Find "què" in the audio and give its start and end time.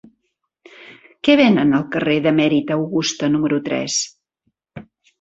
1.27-1.35